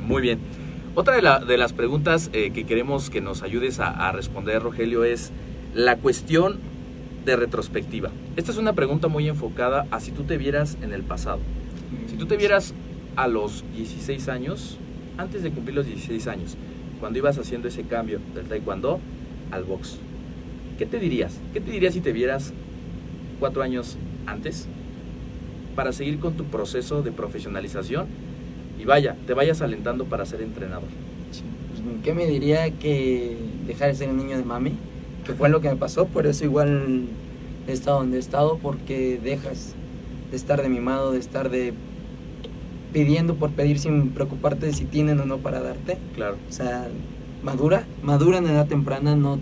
[0.05, 0.39] Muy bien.
[0.95, 4.61] Otra de, la- de las preguntas eh, que queremos que nos ayudes a, a responder,
[4.63, 5.31] Rogelio, es
[5.73, 6.57] la cuestión
[7.25, 8.09] de retrospectiva.
[8.35, 11.39] Esta es una pregunta muy enfocada a si tú te vieras en el pasado.
[12.09, 12.73] Si tú te vieras
[13.15, 14.77] a los 16 años,
[15.17, 16.55] antes de cumplir los 16 años,
[16.99, 18.99] cuando ibas haciendo ese cambio del taekwondo
[19.51, 19.97] al box,
[20.79, 21.39] ¿qué te dirías?
[21.53, 22.53] ¿Qué te dirías si te vieras
[23.39, 24.67] cuatro años antes
[25.75, 28.07] para seguir con tu proceso de profesionalización
[28.79, 30.89] y vaya, te vayas alentando para ser entrenador?
[31.31, 31.43] Sí.
[31.69, 34.73] Pues, ¿Qué me diría que dejar de ser un niño de mami?
[35.25, 37.05] Que fue lo que me pasó, por eso igual
[37.67, 39.73] he estado donde he estado, porque dejas
[40.31, 41.73] de estar de mimado, de estar de
[42.93, 45.97] pidiendo por pedir sin preocuparte de si tienen o no para darte.
[46.15, 46.37] Claro.
[46.49, 46.87] O sea,
[47.43, 49.39] madura, madura en edad temprana, no...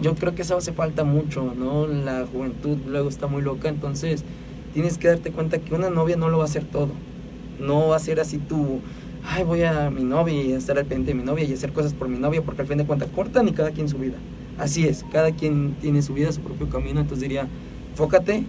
[0.00, 1.86] Yo creo que eso hace falta mucho, ¿no?
[1.86, 4.24] La juventud luego está muy loca, entonces
[4.72, 6.90] tienes que darte cuenta que una novia no lo va a hacer todo.
[7.60, 8.80] No va a ser así tú,
[9.24, 11.72] ay, voy a mi novia y a estar al pendiente de mi novia y hacer
[11.72, 14.16] cosas por mi novia, porque al fin de cuentas cortan y cada quien su vida.
[14.58, 17.46] Así es, cada quien tiene su vida, su propio camino, entonces diría,
[17.94, 18.44] fócate,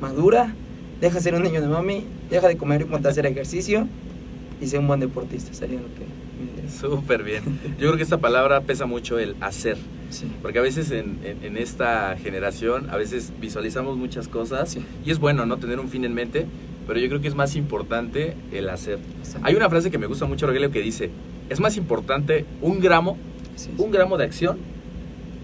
[0.00, 0.54] madura,
[1.00, 3.86] deja ser un niño de mami, deja de comer y ponte a hacer ejercicio
[4.60, 6.70] y sé un buen deportista, sería lo que.
[6.70, 7.42] Súper bien.
[7.78, 9.78] Yo creo que esta palabra pesa mucho el hacer.
[10.10, 10.26] Sí.
[10.42, 14.80] Porque a veces en, en- en esta generación, a veces visualizamos muchas cosas Sí.
[15.04, 16.46] y es bueno no tener un fin en mente,
[16.86, 18.98] pero yo creo que es más importante el hacer.
[19.18, 19.46] Exacto.
[19.46, 21.10] Hay una frase que me gusta mucho, Rogelio, que dice,
[21.50, 23.18] es más importante un gramo,
[23.54, 23.68] es.
[23.76, 24.58] un gramo de acción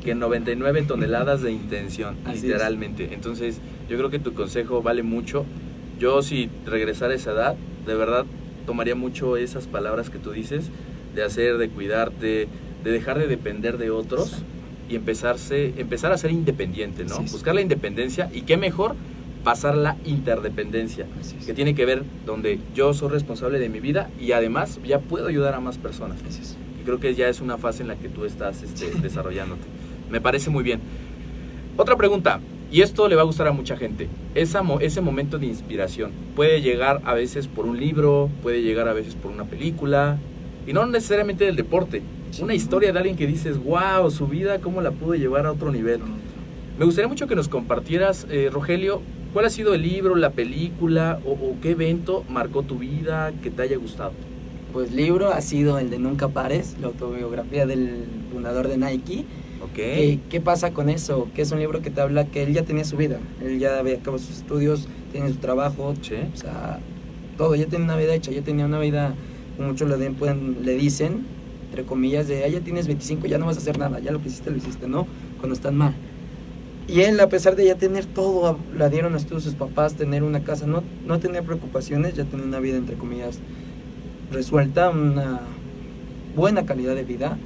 [0.02, 2.42] que 99 toneladas de intención, Así es.
[2.44, 3.12] literalmente.
[3.12, 5.44] Entonces, yo creo que tu consejo vale mucho.
[5.98, 8.24] Yo si regresara a esa edad, de verdad
[8.66, 10.70] tomaría mucho esas palabras que tú dices,
[11.14, 12.48] de hacer, de cuidarte,
[12.82, 14.42] de dejar de depender de otros.
[14.88, 17.20] Y empezarse, empezar a ser independiente, ¿no?
[17.20, 18.96] Buscar la independencia y qué mejor
[19.42, 21.46] pasar la interdependencia, es.
[21.46, 25.28] que tiene que ver donde yo soy responsable de mi vida y además ya puedo
[25.28, 26.18] ayudar a más personas.
[26.28, 26.56] Es.
[26.80, 29.64] Y creo que ya es una fase en la que tú estás este, desarrollándote.
[30.10, 30.80] Me parece muy bien.
[31.76, 34.08] Otra pregunta, y esto le va a gustar a mucha gente.
[34.34, 38.92] Esa ese momento de inspiración puede llegar a veces por un libro, puede llegar a
[38.92, 40.18] veces por una película,
[40.66, 42.02] y no necesariamente del deporte.
[42.40, 45.70] Una historia de alguien que dices, wow, su vida, cómo la pudo llevar a otro
[45.70, 46.00] nivel.
[46.78, 49.00] Me gustaría mucho que nos compartieras, eh, Rogelio,
[49.32, 53.50] cuál ha sido el libro, la película o, o qué evento marcó tu vida que
[53.50, 54.12] te haya gustado.
[54.72, 59.24] Pues libro ha sido el de Nunca Pares, la autobiografía del fundador de Nike.
[59.62, 59.74] ¿Ok?
[59.76, 61.28] ¿Qué, qué pasa con eso?
[61.34, 63.78] Que es un libro que te habla que él ya tenía su vida, él ya
[63.78, 66.16] había acabado sus estudios, tiene su trabajo, Sí.
[66.34, 66.80] o sea,
[67.38, 69.14] todo, ya tenía una vida hecha, ya tenía una vida,
[69.56, 71.24] como muchos le, den- pueden- le dicen,
[71.74, 74.22] entre comillas, de, ah, ya tienes 25, ya no vas a hacer nada, ya lo
[74.22, 75.08] que hiciste lo hiciste, ¿no?
[75.38, 75.92] Cuando están mal.
[76.86, 80.22] Y él, a pesar de ya tener todo, la dieron a todos sus papás, tener
[80.22, 83.40] una casa, no, no tener preocupaciones, ya tenía una vida, entre comillas,
[84.30, 85.40] resuelta, una
[86.36, 87.38] buena calidad de vida,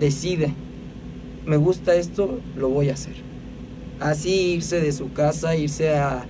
[0.00, 0.54] decide,
[1.44, 3.14] me gusta esto, lo voy a hacer.
[4.00, 6.24] Así irse de su casa, irse a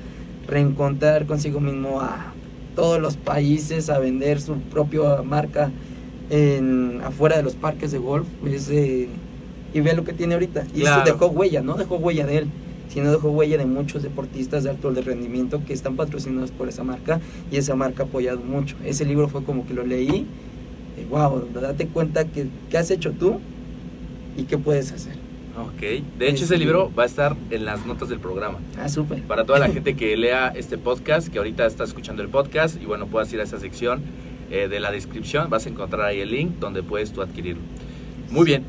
[0.48, 2.32] reencontrar consigo mismo a
[2.74, 5.70] todos los países, a vender su propia marca
[6.30, 9.08] en, afuera de los parques de golf, es, eh,
[9.74, 10.66] y ve lo que tiene ahorita.
[10.74, 11.02] Y Claro.
[11.04, 11.74] eso dejó huella, ¿no?
[11.74, 12.46] Dejó huella de él.
[12.88, 17.20] sino dejó huella de muchos deportistas de alto rendimiento que están patrocinados por esa marca
[17.50, 18.76] y esa marca ha apoyado mucho.
[18.84, 20.24] Ese libro fue como que lo leí,
[20.96, 23.40] y wow, date cuenta que qué has hecho tú
[24.36, 25.14] y qué puedes hacer.
[25.58, 25.80] Ok,
[26.18, 28.58] de hecho ese libro va a estar en las notas del programa.
[28.80, 29.20] Ah, súper.
[29.22, 32.86] Para toda la gente que lea este podcast, que ahorita está escuchando el podcast, y
[32.86, 34.00] bueno, puedas ir a esa sección
[34.50, 37.62] eh, de la descripción, vas a encontrar ahí el link donde puedes tú adquirirlo.
[38.30, 38.64] Muy bien.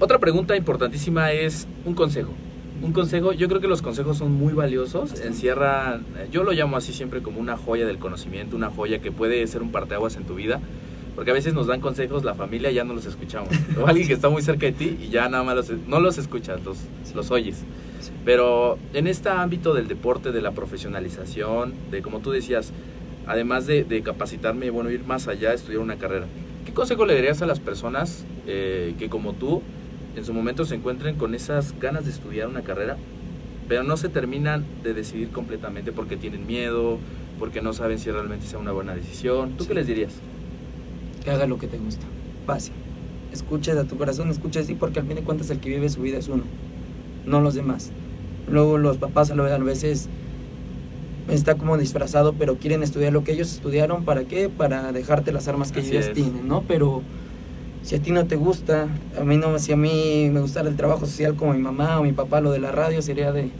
[0.00, 2.32] Otra pregunta importantísima es un consejo.
[2.80, 6.92] Un consejo, yo creo que los consejos son muy valiosos, encierran, yo lo llamo así
[6.92, 10.36] siempre como una joya del conocimiento, una joya que puede ser un parteaguas en tu
[10.36, 10.60] vida,
[11.16, 13.48] porque a veces nos dan consejos la familia y ya no los escuchamos.
[13.82, 16.18] O alguien que está muy cerca de ti y ya nada más los, no los
[16.18, 16.78] escuchas, los,
[17.16, 17.64] los oyes.
[18.24, 22.72] Pero en este ámbito del deporte, de la profesionalización, de como tú decías,
[23.28, 26.26] además de, de capacitarme, bueno, ir más allá, estudiar una carrera,
[26.66, 29.62] ¿qué consejo le darías a las personas eh, que como tú
[30.16, 32.96] en su momento se encuentren con esas ganas de estudiar una carrera,
[33.68, 36.98] pero no se terminan de decidir completamente porque tienen miedo,
[37.38, 39.52] porque no saben si realmente sea una buena decisión?
[39.56, 40.14] ¿Tú qué les dirías?
[41.22, 42.06] que haga lo que te gusta.
[42.46, 42.72] Fácil.
[43.32, 46.00] Escuches a tu corazón, escucha así, porque al fin de cuentas el que vive su
[46.00, 46.44] vida es uno,
[47.26, 47.90] no los demás.
[48.50, 50.08] Luego los papás a veces
[51.28, 54.48] está como disfrazado, pero quieren estudiar lo que ellos estudiaron, ¿para qué?
[54.48, 56.14] Para dejarte las armas que Así ellos es.
[56.14, 56.62] tienen, ¿no?
[56.62, 57.02] Pero
[57.82, 58.88] si a ti no te gusta,
[59.18, 62.02] a mí no, si a mí me gustara el trabajo social como mi mamá o
[62.02, 63.50] mi papá, lo de la radio sería de,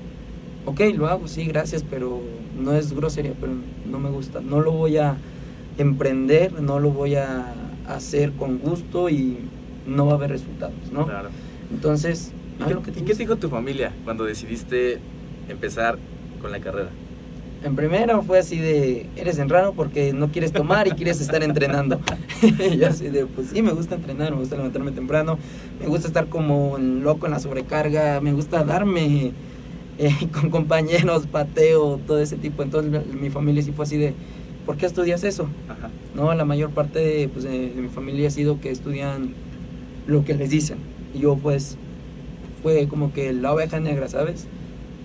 [0.67, 2.21] ok, lo hago, sí, gracias, pero
[2.59, 3.53] no es grosería, pero
[3.91, 5.17] no me gusta, no lo voy a
[5.79, 7.55] emprender, no lo voy a
[7.87, 9.39] hacer con gusto y
[9.87, 11.07] no va a haber resultados, ¿no?
[11.07, 11.29] Claro.
[11.71, 14.99] Entonces, ¿Y haz qué, y qué te dijo tu familia cuando decidiste
[15.49, 15.99] empezar
[16.41, 16.91] con la carrera?
[17.65, 22.01] En primera fue así de, eres enrano porque no quieres tomar y quieres estar entrenando.
[22.43, 25.39] y yo así de, pues sí, me gusta entrenar, me gusta levantarme temprano,
[25.81, 29.33] me gusta estar como loco en la sobrecarga, me gusta darme
[29.99, 32.63] eh, con compañeros, pateo, todo ese tipo.
[32.63, 34.15] Entonces mi familia sí fue así de,
[34.65, 35.49] ¿por qué estudias eso?
[35.69, 35.91] Ajá.
[36.15, 39.35] No, la mayor parte de, pues, de, de mi familia ha sido que estudian
[40.07, 40.79] lo que les dicen.
[41.13, 41.77] Y yo pues
[42.63, 44.47] fue como que la oveja negra, ¿sabes?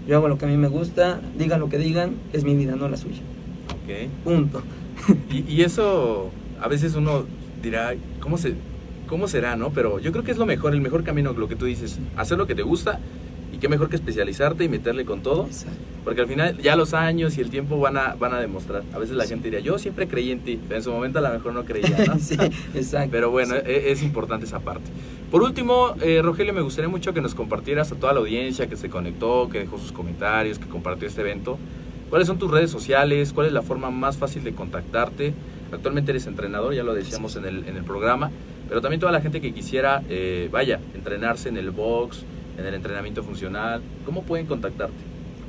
[0.07, 2.75] Yo hago lo que a mí me gusta, digan lo que digan, es mi vida,
[2.75, 3.21] no la suya.
[3.69, 4.09] Ok.
[4.23, 4.61] Punto.
[5.31, 7.25] Y, y eso, a veces uno
[7.61, 8.53] dirá, ¿cómo, se,
[9.07, 9.71] ¿cómo será, no?
[9.71, 12.37] Pero yo creo que es lo mejor, el mejor camino, lo que tú dices, hacer
[12.37, 12.99] lo que te gusta
[13.53, 15.77] y qué mejor que especializarte y meterle con todo, Exacto.
[16.03, 18.83] porque al final ya los años y el tiempo van a, van a demostrar.
[18.93, 21.21] A veces la gente diría, yo siempre creí en ti, pero en su momento a
[21.21, 22.17] lo mejor no creía, ¿no?
[22.19, 22.35] sí,
[22.73, 23.09] exacto.
[23.11, 24.89] Pero bueno, e- es, importante esa parte.
[25.29, 28.75] Por último, eh, Rogelio, me gustaría mucho que nos compartieras a toda la audiencia que
[28.75, 31.59] se conectó, que dejó sus comentarios, que compartió este evento.
[32.09, 33.33] ¿Cuáles son tus redes sociales?
[33.33, 35.33] ¿Cuál es la forma más fácil de contactarte?
[35.71, 38.29] Actualmente eres entrenador, ya lo decíamos en el, en el programa,
[38.67, 42.23] pero también toda la gente que quisiera, eh, vaya, entrenarse en el box,
[42.57, 44.93] en el entrenamiento funcional, ¿cómo pueden contactarte?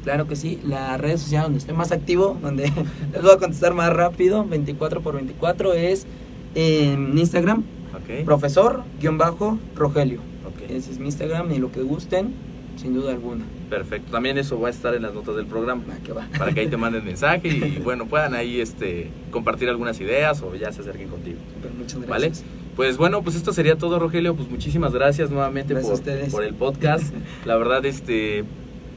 [0.03, 2.64] Claro que sí, la red social donde estoy más activo, donde
[3.12, 6.07] les voy a contestar más rápido, 24 por 24 es
[6.55, 7.64] en Instagram,
[7.95, 8.25] ¿Ok?
[8.25, 10.21] profesor-rogelio.
[10.69, 12.33] Ese es mi Instagram y lo que gusten,
[12.77, 13.45] sin duda alguna.
[13.71, 14.11] Perfecto.
[14.11, 15.83] También eso va a estar en las notas del programa.
[15.88, 16.27] Va, que va.
[16.38, 20.55] para que ahí te manden mensaje y bueno, puedan ahí este compartir algunas ideas o
[20.55, 21.38] ya se acerquen contigo.
[21.79, 22.33] Muchas ¿Vale?
[22.76, 24.34] Pues bueno, pues esto sería todo, Rogelio.
[24.34, 27.14] Pues muchísimas gracias nuevamente Gracias por el podcast.
[27.44, 28.44] La verdad, este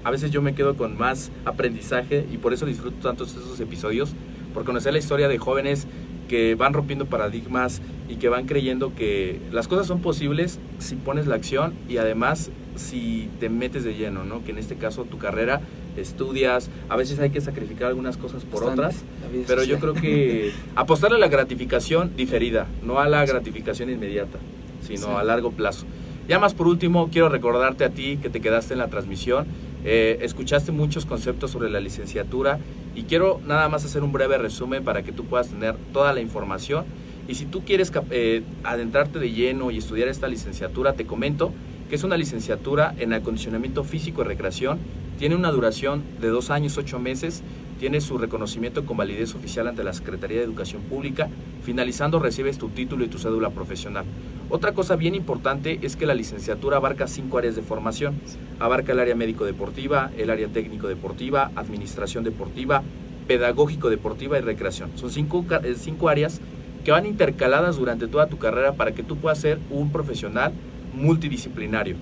[0.04, 4.14] a veces yo me quedo con más aprendizaje y por eso disfruto tantos esos episodios,
[4.54, 5.86] por conocer la historia de jóvenes
[6.30, 11.28] que van rompiendo paradigmas y que van creyendo que las cosas son posibles si pones
[11.28, 14.44] la acción y además si te metes de lleno, ¿no?
[14.46, 15.62] Que en este caso tu carrera,
[15.98, 19.04] estudias, a veces hay que sacrificar algunas cosas por Bastante, otras,
[19.48, 24.38] pero yo creo que apostarle a la gratificación diferida, no a la gratificación inmediata,
[24.82, 25.14] sino Sí.
[25.18, 25.86] a largo plazo.
[26.28, 29.46] Ya más por último, quiero recordarte a ti que te quedaste en la transmisión,
[29.86, 32.60] eh, escuchaste muchos conceptos sobre la licenciatura
[32.96, 36.20] y quiero nada más hacer un breve resumen para que tú puedas tener toda la
[36.20, 36.86] información.
[37.30, 41.52] Y si tú quieres eh, adentrarte de lleno y estudiar esta licenciatura, te comento
[41.90, 44.80] que es una licenciatura en acondicionamiento físico y recreación.
[45.18, 47.44] Tiene una duración de dos años, ocho meses.
[47.80, 51.30] Tiene su reconocimiento con validez oficial ante la Secretaría de Educación Pública.
[51.64, 54.06] Finalizando, recibes tu título y tu cédula profesional.
[54.50, 58.16] Otra cosa bien importante es que la licenciatura abarca cinco áreas de formación.
[58.60, 62.84] Abarca el área médico-deportiva, el área técnico-deportiva, administración deportiva,
[63.28, 64.92] pedagógico-deportiva y recreación.
[64.96, 66.42] Son cinco, eh, cinco áreas
[66.84, 70.54] que van intercaladas durante toda tu carrera para que tú puedas ser un profesional
[70.98, 71.96] multidisciplinario.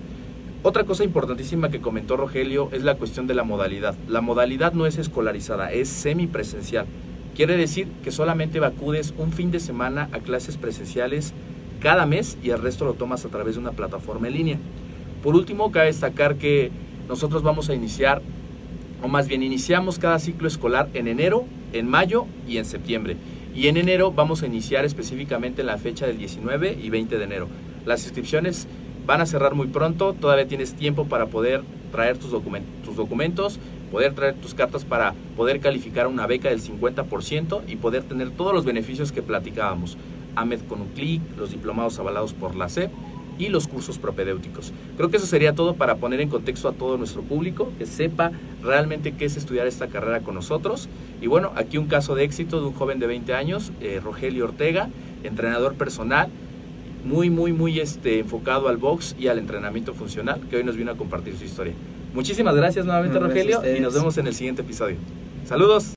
[0.62, 3.94] Otra cosa importantísima que comentó Rogelio es la cuestión de la modalidad.
[4.08, 6.86] La modalidad no es escolarizada, es semipresencial.
[7.36, 11.34] Quiere decir que solamente acudes un fin de semana a clases presenciales
[11.80, 14.58] cada mes y el resto lo tomas a través de una plataforma en línea.
[15.22, 16.70] Por último, cabe destacar que
[17.08, 18.22] nosotros vamos a iniciar
[19.02, 23.16] o más bien iniciamos cada ciclo escolar en enero, en mayo y en septiembre.
[23.54, 27.24] Y en enero vamos a iniciar específicamente en la fecha del 19 y 20 de
[27.24, 27.48] enero.
[27.84, 28.66] Las inscripciones
[29.06, 32.30] van a cerrar muy pronto, todavía tienes tiempo para poder traer tus,
[32.84, 38.02] tus documentos, poder traer tus cartas para poder calificar una beca del 50% y poder
[38.02, 39.96] tener todos los beneficios que platicábamos.
[40.34, 42.90] AMED con un clic, los diplomados avalados por la SEP
[43.38, 44.72] y los cursos propedéuticos.
[44.96, 48.32] Creo que eso sería todo para poner en contexto a todo nuestro público, que sepa
[48.62, 50.88] realmente qué es estudiar esta carrera con nosotros.
[51.20, 54.44] Y bueno, aquí un caso de éxito de un joven de 20 años, eh, Rogelio
[54.44, 54.88] Ortega,
[55.22, 56.28] entrenador personal,
[57.06, 60.90] muy, muy, muy este, enfocado al box y al entrenamiento funcional, que hoy nos vino
[60.90, 61.72] a compartir su historia.
[62.12, 64.96] Muchísimas gracias nuevamente, Rogelio, y nos vemos en el siguiente episodio.
[65.44, 65.94] Saludos.